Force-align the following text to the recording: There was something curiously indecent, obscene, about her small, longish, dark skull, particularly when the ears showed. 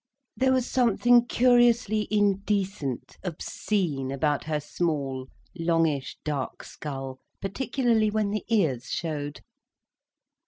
There 0.35 0.51
was 0.51 0.65
something 0.67 1.27
curiously 1.27 2.07
indecent, 2.09 3.19
obscene, 3.23 4.11
about 4.11 4.45
her 4.45 4.59
small, 4.59 5.27
longish, 5.55 6.17
dark 6.25 6.63
skull, 6.63 7.19
particularly 7.39 8.09
when 8.09 8.31
the 8.31 8.43
ears 8.49 8.89
showed. 8.89 9.41